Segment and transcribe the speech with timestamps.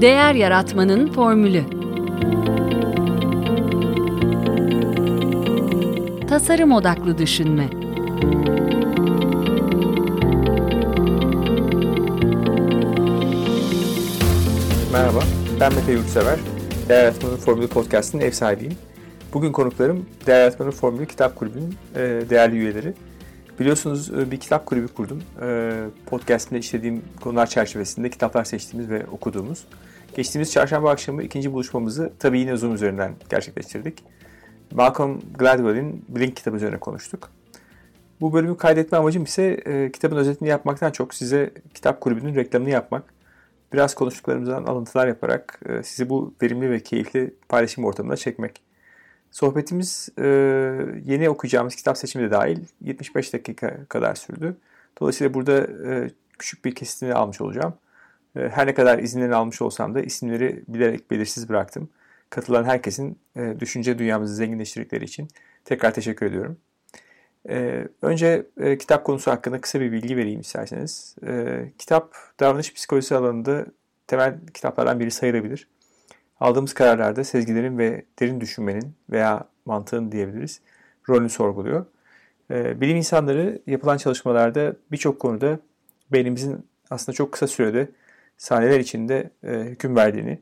[0.00, 1.62] Değer Yaratmanın Formülü
[6.28, 7.68] Tasarım Odaklı Düşünme
[14.92, 15.20] Merhaba,
[15.60, 16.38] ben Mete Yurtsever.
[16.88, 18.74] Değer Yaratmanın Formülü Podcast'ın ev sahibiyim.
[19.34, 22.94] Bugün konuklarım Değer Yaratmanın Formülü Kitap Kulübü'nün e, değerli üyeleri.
[23.60, 25.22] Biliyorsunuz e, bir kitap kulübü kurdum.
[25.42, 25.72] E,
[26.06, 29.64] podcast'imde işlediğim konular çerçevesinde kitaplar seçtiğimiz ve okuduğumuz.
[30.16, 34.04] Geçtiğimiz çarşamba akşamı ikinci buluşmamızı tabii yine Zoom üzerinden gerçekleştirdik.
[34.72, 37.30] Malcolm Gladwell'in Blink kitabı üzerine konuştuk.
[38.20, 43.14] Bu bölümü kaydetme amacım ise e, kitabın özetini yapmaktan çok size kitap kulübünün reklamını yapmak.
[43.72, 48.67] Biraz konuştuklarımızdan alıntılar yaparak sizi bu verimli ve keyifli paylaşım ortamına çekmek.
[49.30, 50.26] Sohbetimiz e,
[51.04, 54.56] yeni okuyacağımız kitap seçimi de dahil 75 dakika kadar sürdü.
[55.00, 57.74] Dolayısıyla burada e, küçük bir kesitini almış olacağım.
[58.36, 61.88] E, her ne kadar izinlerini almış olsam da isimleri bilerek belirsiz bıraktım.
[62.30, 65.28] Katılan herkesin e, düşünce dünyamızı zenginleştirdikleri için
[65.64, 66.58] tekrar teşekkür ediyorum.
[67.48, 71.16] E, önce e, kitap konusu hakkında kısa bir bilgi vereyim isterseniz.
[71.26, 73.66] E, kitap davranış psikolojisi alanında
[74.06, 75.68] temel kitaplardan biri sayılabilir.
[76.40, 80.60] Aldığımız kararlarda sezgilerin ve derin düşünmenin veya mantığın diyebiliriz
[81.08, 81.86] rolünü sorguluyor.
[82.50, 85.60] E, bilim insanları yapılan çalışmalarda birçok konuda
[86.12, 87.88] beynimizin aslında çok kısa sürede
[88.36, 90.38] saniyeler içinde e, hüküm verdiğini,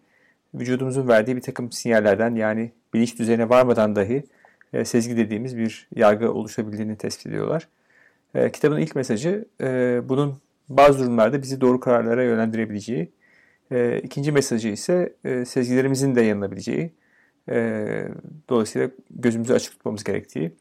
[0.55, 4.25] vücudumuzun verdiği bir takım sinyallerden yani bilinç düzeyine varmadan dahi
[4.72, 7.69] e, sezgi dediğimiz bir yargı oluşabildiğini tespit ediyorlar.
[8.34, 9.44] E, kitabın ilk mesajı
[10.08, 10.38] bunun
[10.69, 13.12] bazı durumlarda bizi doğru kararlara yönlendirebileceği,
[13.70, 16.92] e, ikinci mesajı ise e, sezgilerimizin de yanılabileceği,
[17.48, 18.09] e,
[18.48, 20.53] dolayısıyla gözümüzü açık tutmamız gerektiği,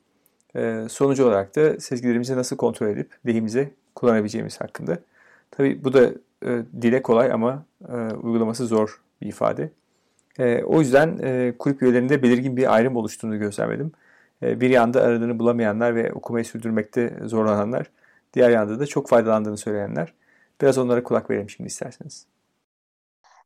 [0.55, 4.99] e, sonucu olarak da sezgilerimizi nasıl kontrol edip lehimize kullanabileceğimiz hakkında.
[5.51, 6.11] Tabii bu da
[6.45, 9.69] e, dile kolay ama e, uygulaması zor bir ifade.
[10.39, 13.91] E, o yüzden e, kulüp üyelerinde belirgin bir ayrım oluştuğunu gözlemledim.
[14.43, 17.91] E, bir yanda aradığını bulamayanlar ve okumayı sürdürmekte zorlananlar,
[18.33, 20.13] diğer yanda da çok faydalandığını söyleyenler.
[20.61, 22.25] Biraz onlara kulak verelim şimdi isterseniz.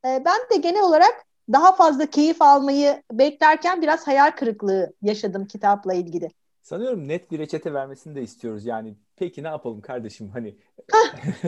[0.05, 5.93] E, ben de genel olarak daha fazla keyif almayı beklerken biraz hayal kırıklığı yaşadım kitapla
[5.93, 6.29] ilgili.
[6.61, 8.65] Sanıyorum net bir reçete vermesini de istiyoruz.
[8.65, 10.55] Yani peki ne yapalım kardeşim hani.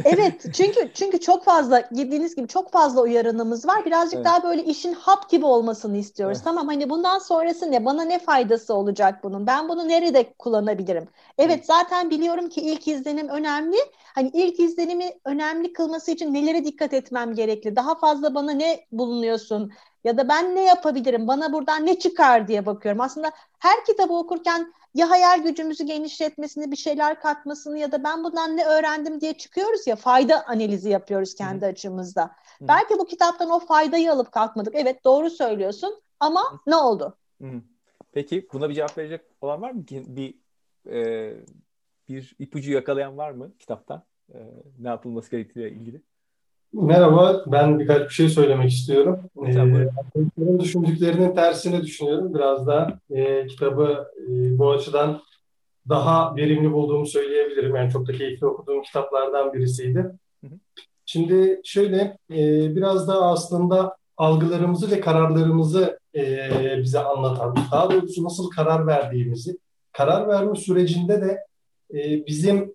[0.05, 3.85] evet çünkü çünkü çok fazla girdiğiniz gibi çok fazla uyarınımız var.
[3.85, 4.25] Birazcık evet.
[4.25, 6.37] daha böyle işin hap gibi olmasını istiyoruz.
[6.37, 6.45] Evet.
[6.45, 7.85] Tamam hani bundan sonrası ne?
[7.85, 9.47] Bana ne faydası olacak bunun?
[9.47, 11.07] Ben bunu nerede kullanabilirim?
[11.37, 13.77] Evet, evet zaten biliyorum ki ilk izlenim önemli.
[14.15, 17.75] Hani ilk izlenimi önemli kılması için nelere dikkat etmem gerekli?
[17.75, 19.71] Daha fazla bana ne bulunuyorsun?
[20.03, 21.27] Ya da ben ne yapabilirim?
[21.27, 23.01] Bana buradan ne çıkar diye bakıyorum.
[23.01, 28.57] Aslında her kitabı okurken ya hayal gücümüzü genişletmesini, bir şeyler katmasını ya da ben bundan
[28.57, 31.69] ne öğrendim diye çıkıyoruz ya fayda analizi yapıyoruz kendi Hı.
[31.69, 32.23] açımızda.
[32.59, 32.67] Hı.
[32.67, 34.75] Belki bu kitaptan o faydayı alıp kalkmadık.
[34.75, 36.57] Evet doğru söylüyorsun ama Hı.
[36.67, 37.17] ne oldu?
[37.41, 37.61] Hı.
[38.11, 39.85] Peki buna bir cevap verecek olan var mı?
[39.89, 40.35] Bir
[40.91, 41.33] e,
[42.07, 44.03] bir ipucu yakalayan var mı kitaptan?
[44.33, 44.37] E,
[44.79, 46.01] ne yapılması gerektiğiyle ilgili?
[46.73, 49.19] Merhaba, ben birkaç bir şey söylemek istiyorum.
[49.47, 52.33] Ee, düşündüklerinin tersini düşünüyorum.
[52.33, 55.21] Biraz da e, kitabı e, bu açıdan
[55.89, 57.75] daha verimli bulduğumu söyleyebilirim.
[57.75, 59.99] Yani çok da keyifli okuduğum kitaplardan birisiydi.
[60.41, 60.53] Hı hı.
[61.05, 68.49] Şimdi şöyle, e, biraz da aslında algılarımızı ve kararlarımızı e, bize anlatan, daha doğrusu nasıl
[68.49, 69.57] karar verdiğimizi,
[69.91, 71.37] karar verme sürecinde de
[71.93, 72.73] e, bizim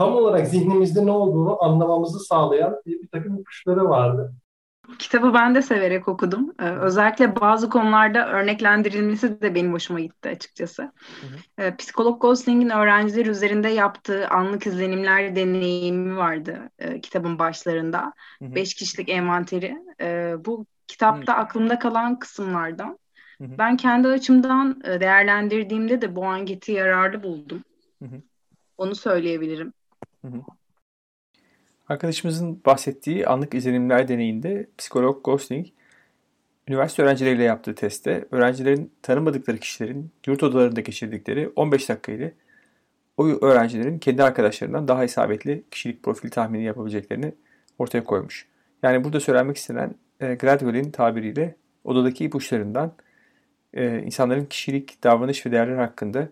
[0.00, 4.34] tam olarak zihnimizde ne olduğunu anlamamızı sağlayan bir, bir takım ipuçları vardı.
[4.98, 6.52] Kitabı ben de severek okudum.
[6.60, 10.82] Ee, özellikle bazı konularda örneklendirilmesi de benim hoşuma gitti açıkçası.
[10.82, 11.62] Hı hı.
[11.64, 18.12] Ee, psikolog Gosling'in öğrenciler üzerinde yaptığı anlık izlenimler deneyimi vardı e, kitabın başlarında.
[18.38, 18.54] Hı hı.
[18.54, 19.76] Beş kişilik envanteri.
[20.00, 21.36] E, bu kitapta hı.
[21.36, 22.98] aklımda kalan kısımlardan.
[23.38, 23.58] Hı hı.
[23.58, 27.62] Ben kendi açımdan e, değerlendirdiğimde de bu anketi yararlı buldum.
[28.02, 28.22] Hı hı.
[28.78, 29.72] Onu söyleyebilirim.
[31.88, 35.66] Arkadaşımızın bahsettiği anlık izlenimler deneyinde psikolog Gosling,
[36.68, 42.34] üniversite öğrencileriyle yaptığı testte öğrencilerin tanımadıkları kişilerin yurt odalarında geçirdikleri 15 dakika ile
[43.16, 47.34] o öğrencilerin kendi arkadaşlarından daha isabetli kişilik profili tahmini yapabileceklerini
[47.78, 48.46] ortaya koymuş.
[48.82, 52.92] Yani burada söylenmek istenen e, Gladwell'in tabiriyle odadaki ipuçlarından
[53.74, 56.28] e, insanların kişilik, davranış ve değerler hakkında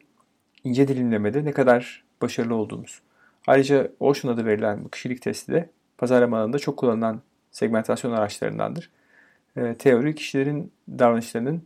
[0.64, 3.02] ince dilimlemede ne kadar başarılı olduğumuz.
[3.48, 8.90] Ayrıca Ocean adı verilen bu kişilik testi de pazarlama alanında çok kullanılan segmentasyon araçlarındandır.
[9.56, 11.62] E, teori kişilerin davranışlarının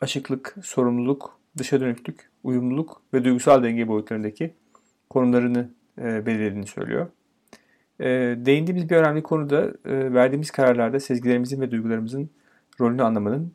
[0.00, 4.54] açıklık, sorumluluk, dışa dönüklük, uyumluluk ve duygusal denge boyutlarındaki
[5.10, 7.06] konumlarını e, belirlediğini söylüyor.
[8.00, 8.06] E,
[8.38, 12.30] değindiğimiz bir önemli konuda e, verdiğimiz kararlarda sezgilerimizin ve duygularımızın
[12.80, 13.54] rolünü anlamanın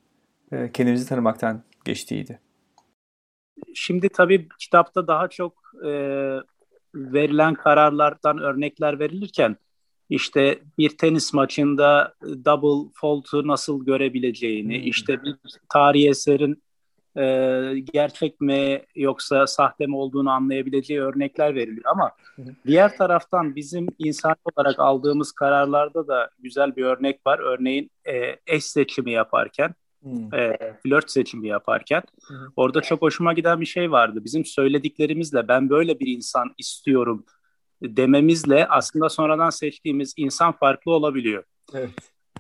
[0.52, 2.40] e, kendimizi tanımaktan geçtiğiydi.
[3.74, 5.54] Şimdi tabii kitapta daha çok
[5.86, 5.90] e,
[6.96, 9.58] verilen kararlardan örnekler verilirken
[10.10, 14.88] işte bir tenis maçında double fault'u nasıl görebileceğini, hmm.
[14.88, 15.36] işte bir
[15.70, 16.64] tarihi eserin
[17.18, 17.24] e,
[17.94, 21.86] gerçek mi yoksa sahte mi olduğunu anlayabileceği örnekler veriliyor.
[21.86, 22.46] Ama hmm.
[22.68, 27.40] diğer taraftan bizim insan olarak aldığımız kararlarda da güzel bir örnek var.
[27.40, 30.34] Örneğin e, eş seçimi yaparken Hmm.
[30.34, 32.04] E, flört seçimi yaparken.
[32.28, 32.38] Hmm.
[32.56, 34.20] Orada çok hoşuma giden bir şey vardı.
[34.24, 37.26] Bizim söylediklerimizle ben böyle bir insan istiyorum
[37.82, 41.44] dememizle aslında sonradan seçtiğimiz insan farklı olabiliyor.
[41.74, 41.90] Evet.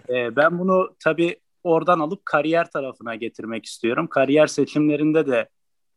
[0.09, 4.07] E, ben bunu tabii oradan alıp kariyer tarafına getirmek istiyorum.
[4.07, 5.49] Kariyer seçimlerinde de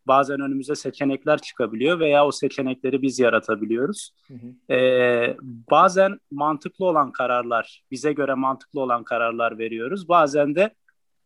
[0.07, 4.11] bazen önümüze seçenekler çıkabiliyor veya o seçenekleri biz yaratabiliyoruz.
[4.29, 4.75] Hı hı.
[4.75, 5.37] Ee,
[5.71, 10.09] bazen mantıklı olan kararlar, bize göre mantıklı olan kararlar veriyoruz.
[10.09, 10.75] Bazen de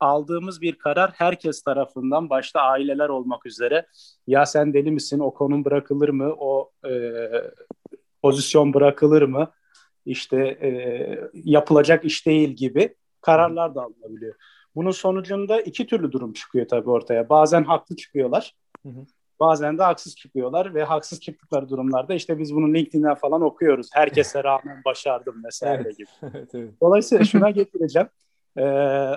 [0.00, 3.86] aldığımız bir karar herkes tarafından başta aileler olmak üzere
[4.26, 6.92] ya sen deli misin o konum bırakılır mı o e,
[8.22, 9.50] pozisyon bırakılır mı
[10.06, 10.70] işte e,
[11.34, 14.34] yapılacak iş değil gibi kararlar da alınabiliyor.
[14.74, 17.28] Bunun sonucunda iki türlü durum çıkıyor tabii ortaya.
[17.28, 18.54] Bazen haklı çıkıyorlar.
[18.82, 19.06] Hı hı.
[19.40, 23.88] Bazen de haksız çıkıyorlar ve haksız çıktıkları durumlarda işte biz bunu LinkedIn'den falan okuyoruz.
[23.92, 25.98] Herkese rağmen başardım vesaire evet.
[25.98, 26.08] gibi.
[26.34, 26.74] evet, evet.
[26.80, 28.08] Dolayısıyla şuna getireceğim.
[28.58, 28.62] Ee,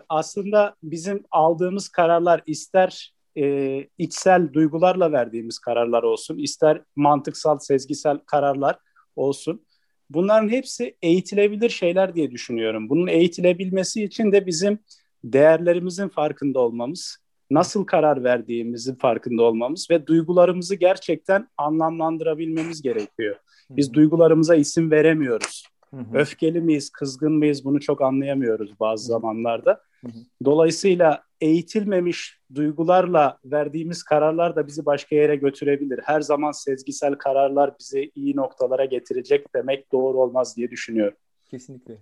[0.10, 8.78] aslında bizim aldığımız kararlar ister e, içsel duygularla verdiğimiz kararlar olsun, ister mantıksal, sezgisel kararlar
[9.16, 9.66] olsun.
[10.10, 12.90] Bunların hepsi eğitilebilir şeyler diye düşünüyorum.
[12.90, 14.80] Bunun eğitilebilmesi için de bizim
[15.24, 17.18] değerlerimizin farkında olmamız,
[17.52, 23.36] nasıl karar verdiğimizin farkında olmamız ve duygularımızı gerçekten anlamlandırabilmemiz gerekiyor.
[23.70, 25.73] Biz duygularımıza isim veremiyoruz.
[25.94, 26.18] Hı hı.
[26.18, 29.82] Öfkeli miyiz, kızgın mıyız bunu çok anlayamıyoruz bazı zamanlarda.
[30.02, 30.18] Hı hı.
[30.46, 36.00] Dolayısıyla eğitilmemiş duygularla verdiğimiz kararlar da bizi başka yere götürebilir.
[36.04, 41.18] Her zaman sezgisel kararlar bizi iyi noktalara getirecek demek doğru olmaz diye düşünüyorum.
[41.46, 41.98] Kesinlikle.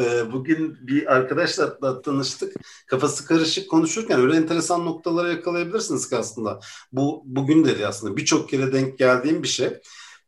[0.00, 2.54] Ee, bugün bir arkadaşla tanıştık.
[2.86, 6.60] Kafası karışık konuşurken öyle enteresan noktalara yakalayabilirsiniz ki aslında.
[6.92, 9.68] Bu bugün dedi aslında birçok kere denk geldiğim bir şey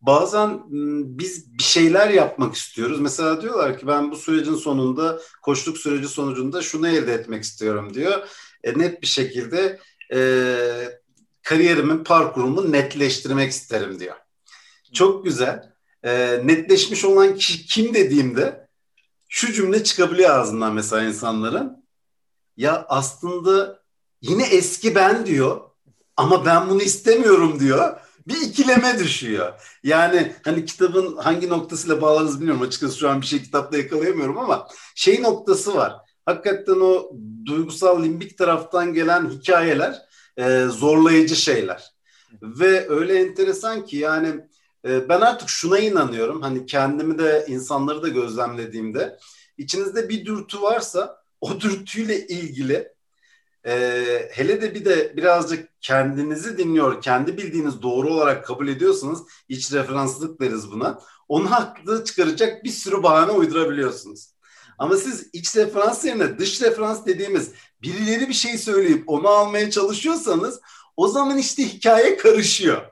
[0.01, 0.63] bazen
[1.19, 3.01] biz bir şeyler yapmak istiyoruz.
[3.01, 8.29] Mesela diyorlar ki ben bu sürecin sonunda, koçluk süreci sonucunda şunu elde etmek istiyorum diyor.
[8.65, 9.81] E, net bir şekilde
[10.15, 10.21] e,
[11.43, 14.17] kariyerimin parkurumu netleştirmek isterim diyor.
[14.93, 15.73] Çok güzel.
[16.03, 18.69] E, netleşmiş olan kişi kim dediğimde
[19.29, 21.87] şu cümle çıkabiliyor ağzından mesela insanların.
[22.57, 23.83] Ya aslında
[24.21, 25.61] yine eski ben diyor
[26.17, 29.53] ama ben bunu istemiyorum diyor bir ikileme düşüyor.
[29.83, 32.63] Yani hani kitabın hangi noktasıyla bağlarız bilmiyorum.
[32.63, 35.97] Açıkçası şu an bir şey kitapta yakalayamıyorum ama şey noktası var.
[36.27, 37.11] Hakikaten o
[37.45, 40.03] duygusal limbik taraftan gelen hikayeler
[40.37, 41.85] e, zorlayıcı şeyler.
[42.43, 44.29] Ve öyle enteresan ki yani
[44.89, 46.43] e, ben artık şuna inanıyorum.
[46.43, 49.19] Hani kendimi de insanları da gözlemlediğimde
[49.59, 52.96] içinizde bir dürtü varsa o dürtüyle ilgili
[53.67, 59.73] ee, hele de bir de birazcık kendinizi dinliyor, kendi bildiğiniz doğru olarak kabul ediyorsanız iç
[59.73, 61.01] referanslık deriz buna.
[61.29, 64.31] Onu haklı çıkaracak bir sürü bahane uydurabiliyorsunuz.
[64.79, 67.51] Ama siz iç referans yerine dış referans dediğimiz
[67.83, 70.61] birileri bir şey söyleyip onu almaya çalışıyorsanız
[70.97, 72.83] o zaman işte hikaye karışıyor.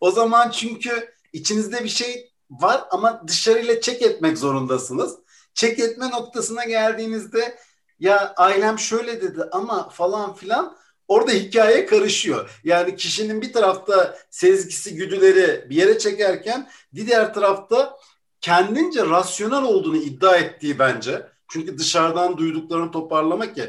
[0.00, 5.14] O zaman çünkü içinizde bir şey var ama dışarıyla çek etmek zorundasınız.
[5.54, 7.58] Çek etme noktasına geldiğinizde
[8.00, 10.76] ya ailem şöyle dedi ama falan filan
[11.08, 12.60] orada hikaye karışıyor.
[12.64, 17.96] Yani kişinin bir tarafta sezgisi, güdüleri bir yere çekerken diğer tarafta
[18.40, 21.26] kendince rasyonel olduğunu iddia ettiği bence.
[21.48, 23.66] Çünkü dışarıdan duyduklarını toparlamak ya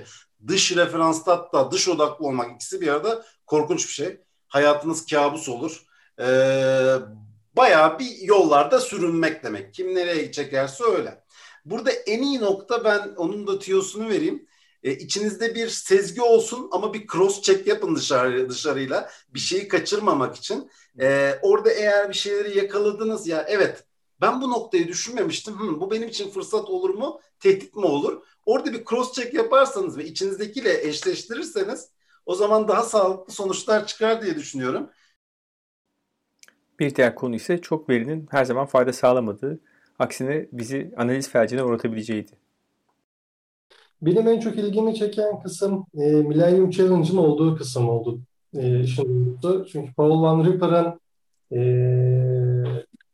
[0.47, 4.21] dış referansta hatta dış odaklı olmak ikisi bir arada korkunç bir şey.
[4.47, 5.83] Hayatınız kabus olur.
[6.19, 6.95] Ee,
[7.53, 9.73] bayağı bir yollarda sürünmek demek.
[9.73, 11.18] Kim nereye çekerse öyle.
[11.69, 14.45] Burada en iyi nokta ben onun da tiyosunu vereyim.
[14.83, 20.35] E, içinizde bir sezgi olsun ama bir cross check yapın dışarı dışarıyla bir şeyi kaçırmamak
[20.35, 20.71] için.
[20.99, 23.83] E, orada eğer bir şeyleri yakaladınız ya evet
[24.21, 25.59] ben bu noktayı düşünmemiştim.
[25.59, 27.21] Hı, bu benim için fırsat olur mu?
[27.39, 28.23] Tehdit mi olur?
[28.45, 31.89] Orada bir cross check yaparsanız ve içinizdekiyle eşleştirirseniz
[32.25, 34.89] o zaman daha sağlıklı sonuçlar çıkar diye düşünüyorum.
[36.79, 39.59] Bir diğer konu ise çok verinin her zaman fayda sağlamadığı
[39.99, 42.31] Aksine bizi analiz felcine uğratabileceğiydi.
[44.01, 48.19] Benim en çok ilgimi çeken kısım e, Millennium Challenge'ın olduğu kısım oldu.
[48.53, 50.99] E, şimdi, çünkü Paul Van Ripper'ın
[51.51, 51.59] e,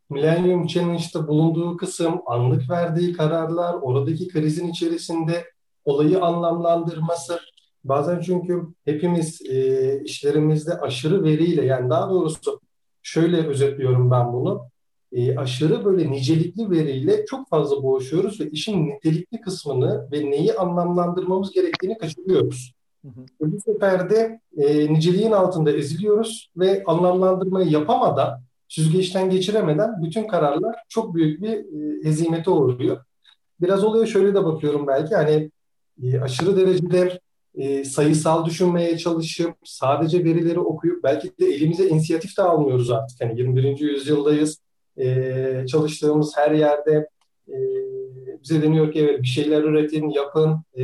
[0.09, 5.45] Millennium Challenge'da bulunduğu kısım, anlık verdiği kararlar, oradaki krizin içerisinde
[5.85, 7.39] olayı anlamlandırması.
[7.83, 12.61] Bazen çünkü hepimiz e, işlerimizde aşırı veriyle yani daha doğrusu
[13.03, 14.69] şöyle özetliyorum ben bunu.
[15.15, 21.51] E, aşırı böyle nicelikli veriyle çok fazla boğuşuyoruz ve işin nitelikli kısmını ve neyi anlamlandırmamız
[21.51, 22.73] gerektiğini kaçırıyoruz.
[23.05, 23.51] Hı hı.
[23.51, 31.15] Bu sefer de e, niceliğin altında eziliyoruz ve anlamlandırmayı yapamadan, süzgeçten geçiremeden bütün kararlar çok
[31.15, 32.97] büyük bir e, hezimete uğruyor.
[33.61, 35.51] Biraz olaya şöyle de bakıyorum belki hani
[36.03, 37.19] e, aşırı derecede
[37.55, 43.21] e, sayısal düşünmeye çalışıp sadece verileri okuyup belki de elimize inisiyatif de almıyoruz artık.
[43.21, 43.79] Hani 21.
[43.79, 44.64] yüzyıldayız.
[44.97, 47.09] E, çalıştığımız her yerde
[47.47, 47.55] e,
[48.43, 50.83] bize deniyor ki evet bir şeyler üretin, yapın, e,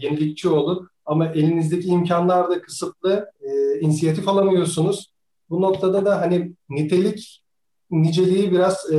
[0.00, 0.88] yenilikçi olun.
[1.06, 3.30] Ama elinizdeki imkanlar da kısıtlı.
[3.40, 5.12] E, inisiyatif alamıyorsunuz.
[5.50, 7.42] Bu noktada da hani nitelik,
[7.90, 8.98] niceliği biraz e,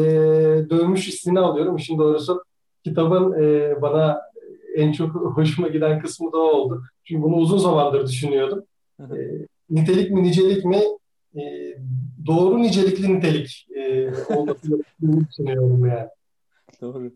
[0.70, 1.76] dövmüş hissini alıyorum.
[1.76, 2.44] İşin doğrusu
[2.84, 4.22] kitabın e, bana
[4.76, 6.84] en çok hoşuma giden kısmı da oldu.
[7.04, 8.64] Çünkü bunu uzun zamandır düşünüyordum.
[9.00, 9.06] E,
[9.70, 10.82] nitelik mi nicelik mi?
[11.36, 11.42] E,
[12.26, 16.10] doğru nicelikli nitelik e, olmasını düşünüyorum yani.
[16.82, 17.12] Doğru.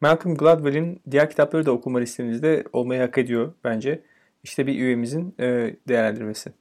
[0.00, 4.02] Malcolm Gladwell'in diğer kitapları da okuma listenizde olmayı hak ediyor bence.
[4.42, 6.52] İşte bir üyemizin e, değerlendirmesi.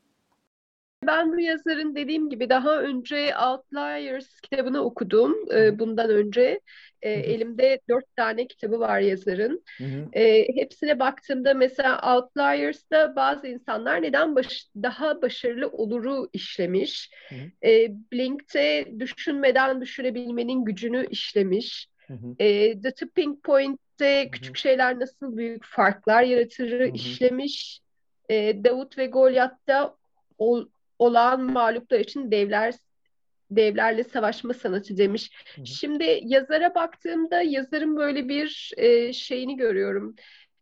[1.09, 6.59] Ben bu yazarın dediğim gibi daha önce Outliers kitabını okudum e, bundan önce.
[7.01, 9.63] E, elimde dört tane kitabı var yazarın.
[10.13, 17.09] E, hepsine baktığımda mesela Outliers'da bazı insanlar neden baş, daha başarılı oluru işlemiş.
[17.63, 21.87] E, Blink'te düşünmeden düşünebilmenin gücünü işlemiş.
[22.39, 27.79] E, The Tipping Point'te küçük şeyler nasıl büyük farklar yaratır işlemiş.
[28.29, 29.95] E, Davut ve Golyat'ta
[30.37, 30.65] o,
[30.99, 32.73] olağan mağluplar için devler
[33.51, 35.31] devlerle savaşma sanatı demiş.
[35.55, 35.65] Hı hı.
[35.65, 40.15] Şimdi yazara baktığımda yazarın böyle bir e, şeyini görüyorum.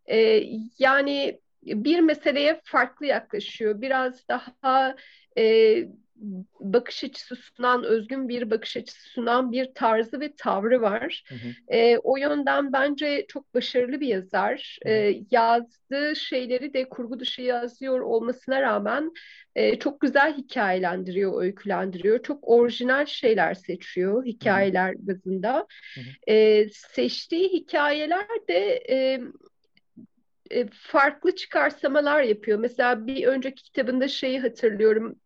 [0.06, 0.44] E,
[0.80, 3.82] yani bir meseleye farklı yaklaşıyor.
[3.82, 4.96] Biraz daha
[5.38, 5.78] e,
[6.60, 11.24] bakış açısı sunan, özgün bir bakış açısı sunan bir tarzı ve tavrı var.
[11.28, 11.78] Hı hı.
[11.78, 14.80] E, o yönden bence çok başarılı bir yazar.
[14.86, 19.12] E, yazdığı şeyleri de kurgu dışı yazıyor olmasına rağmen
[19.56, 22.24] e, çok güzel hikayelendiriyor, öykülendiriyor.
[22.24, 25.08] Çok orijinal şeyler seçiyor hikayeler hı hı.
[25.08, 25.68] bazında.
[25.96, 26.34] Hı hı.
[26.34, 28.84] E, seçtiği hikayeler de...
[28.90, 29.20] E,
[30.72, 32.60] farklı çıkarsamalar yapıyor.
[32.60, 35.20] Mesela bir önceki kitabında şeyi hatırlıyorum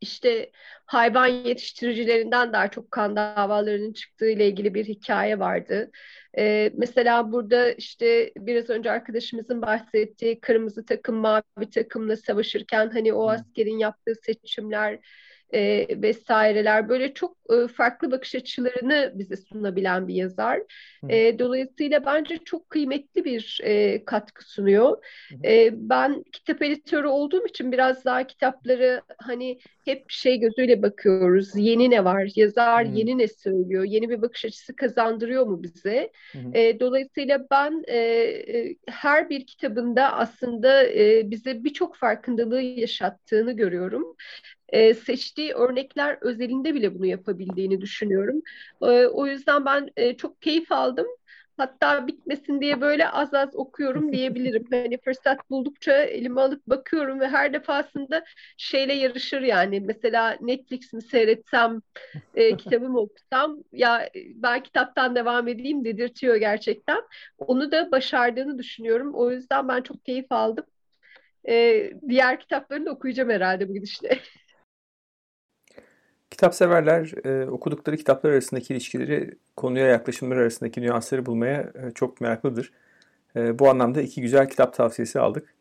[0.00, 0.50] işte
[0.86, 5.90] hayvan yetiştiricilerinden daha çok kan davalarının çıktığı ile ilgili bir hikaye vardı.
[6.38, 13.28] Ee, mesela burada işte biraz önce arkadaşımızın bahsettiği kırmızı takım mavi takımla savaşırken hani o
[13.30, 14.98] askerin yaptığı seçimler
[15.54, 20.60] e, vesaireler böyle çok e, farklı bakış açılarını bize sunabilen bir yazar.
[21.08, 25.04] E, dolayısıyla bence çok kıymetli bir e, katkı sunuyor.
[25.44, 31.50] E, ben kitap editörü olduğum için biraz daha kitapları hani hep şey gözüyle bakıyoruz.
[31.54, 32.28] Yeni ne var?
[32.36, 32.94] Yazar hmm.
[32.94, 33.84] yeni ne söylüyor?
[33.84, 36.10] Yeni bir bakış açısı kazandırıyor mu bize?
[36.54, 44.16] E, dolayısıyla ben e, e, her bir kitabında aslında e, bize birçok farkındalığı yaşattığını görüyorum
[44.70, 48.42] e, seçtiği örnekler özelinde bile bunu yapabildiğini düşünüyorum.
[48.82, 51.06] E, o yüzden ben e, çok keyif aldım.
[51.56, 54.64] Hatta bitmesin diye böyle az az okuyorum diyebilirim.
[54.70, 58.24] Hani fırsat buldukça elime alıp bakıyorum ve her defasında
[58.56, 59.80] şeyle yarışır yani.
[59.80, 61.82] Mesela Netflix mi seyretsem,
[62.34, 67.02] e, kitabımı okusam ya ben kitaptan devam edeyim dedirtiyor gerçekten.
[67.38, 69.14] Onu da başardığını düşünüyorum.
[69.14, 70.66] O yüzden ben çok keyif aldım.
[71.48, 74.18] E, diğer kitaplarını da okuyacağım herhalde bu gidişle.
[76.30, 82.72] Kitap severler e, okudukları kitaplar arasındaki ilişkileri, konuya yaklaşımlar arasındaki nüansları bulmaya e, çok meraklıdır.
[83.36, 85.54] E, bu anlamda iki güzel kitap tavsiyesi aldık.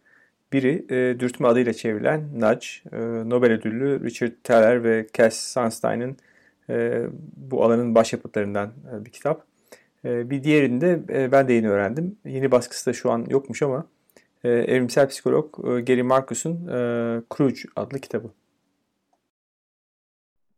[0.53, 2.97] Biri e, Dürtme adıyla çevrilen Nudge, e,
[3.29, 6.17] Nobel ödüllü Richard Thaler ve Cass Sunstein'ın
[6.69, 7.03] e,
[7.37, 9.43] bu alanın başyapıtlarından e, bir kitap.
[10.05, 12.17] E, bir diğerinde e, ben de yeni öğrendim.
[12.25, 13.87] Yeni baskısı da şu an yokmuş ama
[14.43, 16.77] e, evrimsel psikolog e, Gary Marcus'un e,
[17.37, 18.31] Cruge adlı kitabı.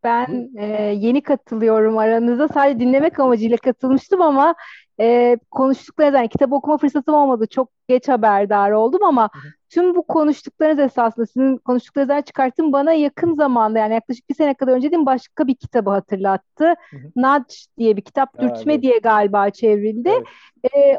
[0.04, 0.66] Ben e,
[0.98, 2.48] yeni katılıyorum aranıza.
[2.48, 4.56] Sadece dinlemek amacıyla katılmıştım ama
[5.00, 7.48] e, konuştuklarınız, yani kitap okuma fırsatım olmadı.
[7.50, 9.30] Çok geç haberdar oldum ama
[9.70, 14.74] tüm bu konuştuklarınız esasında sizin konuştuklarınızdan çıkarttım bana yakın zamanda yani yaklaşık bir sene kadar
[14.74, 16.66] önce değil başka bir kitabı hatırlattı.
[16.66, 17.12] Hı hı.
[17.16, 18.84] Nudge diye bir kitap, Dürtme evet.
[18.84, 20.10] diye galiba çevrildi.
[20.10, 20.74] Evet.
[20.76, 20.98] E,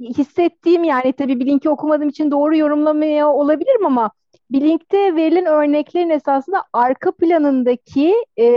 [0.00, 4.10] hissettiğim yani tabii Blink'i okumadığım için doğru yorumlamaya olabilirim ama
[4.50, 8.48] Blink'te verilen örneklerin esasında arka planındaki e,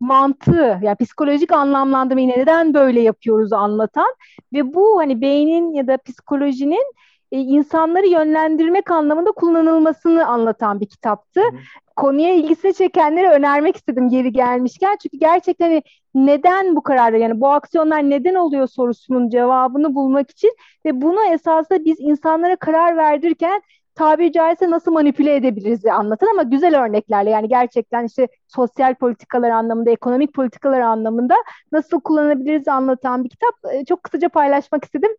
[0.00, 4.14] mantığı yani psikolojik anlamlandırmayı neden böyle yapıyoruz anlatan
[4.52, 6.94] ve bu hani beynin ya da psikolojinin
[7.32, 11.40] e, insanları yönlendirmek anlamında kullanılmasını anlatan bir kitaptı.
[11.40, 11.56] Hı.
[11.96, 14.96] Konuya ilgisini çekenlere önermek istedim geri gelmişken.
[15.02, 15.82] Çünkü gerçekten hani
[16.14, 21.84] neden bu kararlar yani bu aksiyonlar neden oluyor sorusunun cevabını bulmak için ve bunu esasında
[21.84, 23.62] biz insanlara karar verdirirken
[23.94, 29.90] tabiri caizse nasıl manipüle edebiliriz anlatan ama güzel örneklerle yani gerçekten işte sosyal politikalar anlamında,
[29.90, 31.34] ekonomik politikalar anlamında
[31.72, 33.54] nasıl kullanabiliriz anlatan bir kitap.
[33.72, 35.10] E, çok kısaca paylaşmak istedim.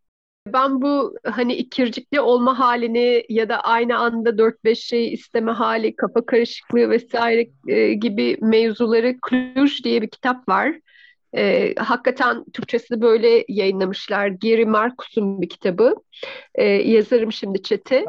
[0.53, 6.25] Ben bu hani ikircikli olma halini ya da aynı anda 4-5 şey isteme hali, kafa
[6.25, 10.75] karışıklığı vesaire e, gibi mevzuları Cluj diye bir kitap var.
[11.38, 14.27] E, hakikaten Türkçesi böyle yayınlamışlar.
[14.27, 15.96] Gary Marcus'un bir kitabı.
[16.56, 18.06] E, yazarım şimdi çete.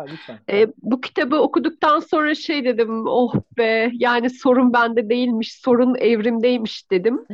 [0.51, 6.91] E, bu kitabı okuduktan sonra şey dedim, oh be yani sorun bende değilmiş, sorun evrimdeymiş
[6.91, 7.27] dedim.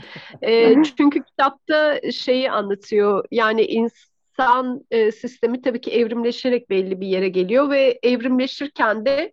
[0.42, 3.24] E, çünkü kitapta şeyi anlatıyor.
[3.30, 9.32] Yani insan e, sistemi tabii ki evrimleşerek belli bir yere geliyor ve evrimleşirken de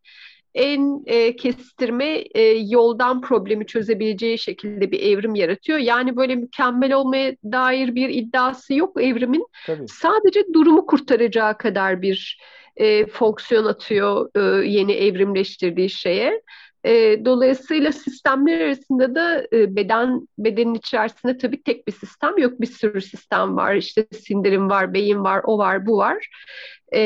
[0.60, 5.80] en e, kestirme e, yoldan problemi çözebileceği şekilde bir evrim yaratıyor.
[5.80, 9.46] Yani böyle mükemmel olmaya dair bir iddiası yok evrimin.
[9.68, 9.88] Tabii.
[9.88, 12.40] Sadece durumu kurtaracağı kadar bir
[12.78, 16.42] e, fonksiyon atıyor e, yeni evrimleştirdiği şeye.
[16.86, 22.62] E, dolayısıyla sistemler arasında da e, beden bedenin içerisinde tabii tek bir sistem yok.
[22.62, 23.76] Bir sürü sistem var.
[23.76, 26.28] İşte sindirim var, beyin var, o var, bu var.
[26.92, 27.02] E,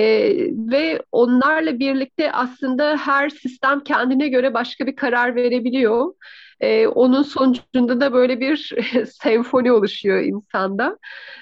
[0.71, 6.13] ve onlarla birlikte aslında her sistem kendine göre başka bir karar verebiliyor.
[6.59, 8.75] E, onun sonucunda da böyle bir
[9.21, 10.97] senfoni oluşuyor insanda.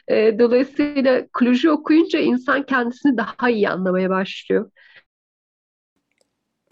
[0.08, 4.72] E, dolayısıyla Cluj'u okuyunca insan kendisini daha iyi anlamaya başlıyor.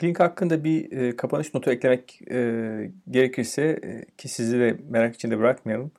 [0.01, 5.39] Blink hakkında bir e, kapanış notu eklemek e, gerekirse e, ki sizi de merak içinde
[5.39, 5.91] bırakmayalım.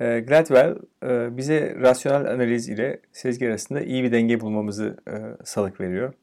[0.00, 5.80] E, Gladwell e, bize rasyonel analiz ile sezgi arasında iyi bir denge bulmamızı e, salık
[5.80, 6.14] veriyor.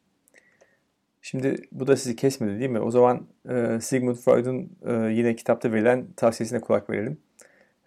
[1.22, 2.80] Şimdi bu da sizi kesmedi değil mi?
[2.80, 7.18] O zaman e, Sigmund Freud'un e, yine kitapta verilen tavsiyesine kulak verelim.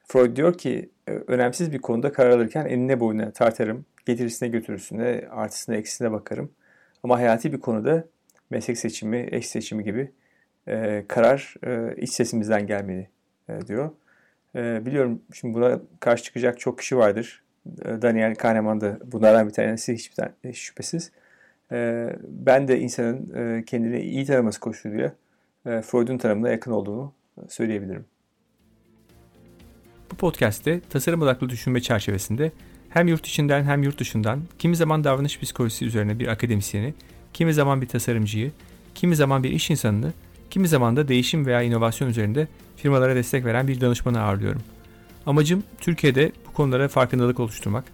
[0.05, 5.77] Freud diyor ki e, önemsiz bir konuda karar alırken enine boyuna tartarım, getirisine götürüsüne, artısına
[5.77, 6.53] eksisine bakarım.
[7.03, 8.05] Ama hayati bir konuda
[8.51, 10.11] meslek seçimi, eş seçimi gibi
[10.69, 13.09] e, karar e, iç sesimizden gelmeli
[13.49, 13.91] e, diyor.
[14.55, 17.43] E, biliyorum şimdi buna karşı çıkacak çok kişi vardır.
[17.85, 21.13] E, Daniel Kahneman da bunlardan bir tanesi hiçbir tane, hiç şüphesiz.
[21.73, 25.13] E, ben de insanın e, kendini iyi tanıması koşuluyla
[25.67, 27.13] e, Freud'un tanımına yakın olduğunu
[27.49, 28.05] söyleyebilirim.
[30.11, 32.53] Bu podcast'te tasarım odaklı düşünme çerçevesinde
[32.89, 36.95] hem yurt içinden hem yurt dışından kimi zaman davranış psikolojisi üzerine bir akademisyeni
[37.33, 38.51] kimi zaman bir tasarımcıyı,
[38.95, 40.13] kimi zaman bir iş insanını,
[40.51, 44.63] kimi zaman da değişim veya inovasyon üzerinde firmalara destek veren bir danışmanı ağırlıyorum.
[45.27, 47.85] Amacım Türkiye'de bu konulara farkındalık oluşturmak.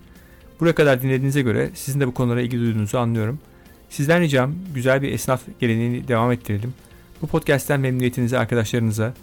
[0.60, 3.38] Buraya kadar dinlediğinize göre sizin de bu konulara ilgi duyduğunuzu anlıyorum.
[3.90, 6.74] Sizden ricam güzel bir esnaf geleneğini devam ettirelim.
[7.22, 9.14] Bu podcast'ten memnuniyetinizi arkadaşlarınıza,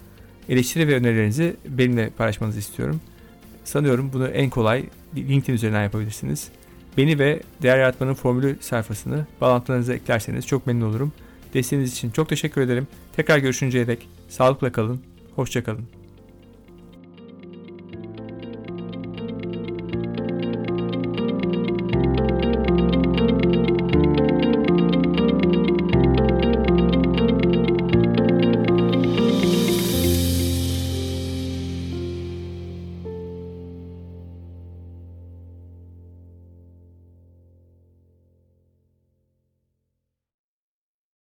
[0.50, 3.02] eleştiri ve önerilerinizi benimle paylaşmanızı istiyorum.
[3.64, 6.50] Sanıyorum bunu en kolay LinkedIn üzerinden yapabilirsiniz.
[6.98, 11.14] Beni ve Değer Yaratmanın Formülü sayfasını bağlantılarınıza eklerseniz çok memnun olurum.
[11.54, 12.88] Desteğiniz için çok teşekkür ederim.
[13.16, 15.02] Tekrar görüşünceye dek sağlıkla kalın,
[15.36, 16.01] hoşçakalın.